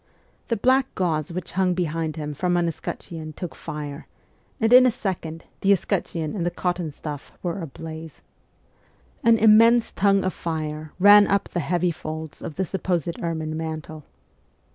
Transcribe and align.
The 0.47 0.57
black 0.57 0.87
gauze 0.95 1.31
which 1.31 1.51
hung 1.51 1.75
behind 1.75 2.15
him 2.15 2.33
from 2.33 2.57
an 2.57 2.67
escutcheon 2.67 3.33
took 3.33 3.53
fire, 3.53 4.07
and 4.59 4.73
in 4.73 4.87
a 4.87 4.89
second 4.89 5.45
the 5.59 5.71
escutcheon 5.71 6.35
and 6.35 6.43
the 6.43 6.49
cotton 6.49 6.89
stuff 6.89 7.31
were 7.43 7.61
ablaze. 7.61 8.23
An 9.23 9.37
immense 9.37 9.91
tongue 9.91 10.23
of 10.23 10.33
fire 10.33 10.91
ran 10.97 11.27
up 11.27 11.49
the 11.49 11.59
heavy 11.59 11.91
folds 11.91 12.41
of 12.41 12.55
the 12.55 12.65
supposed 12.65 13.19
ermine 13.21 13.55
mantle. 13.55 14.03